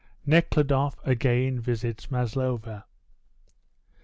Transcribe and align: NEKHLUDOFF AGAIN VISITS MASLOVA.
NEKHLUDOFF 0.25 0.95
AGAIN 1.05 1.59
VISITS 1.59 2.09
MASLOVA. 2.09 2.85